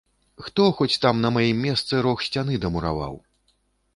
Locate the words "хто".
0.45-0.63